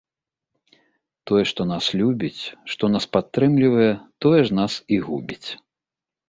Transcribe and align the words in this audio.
Тое, 1.31 1.43
што 1.51 1.61
нас 1.71 1.85
любіць, 1.99 2.39
што 2.71 2.83
нас 2.95 3.05
падтрымлівае, 3.19 3.93
тое 4.27 4.39
ж 4.49 4.57
нас 4.63 4.73
і 4.97 5.01
губіць. 5.05 5.49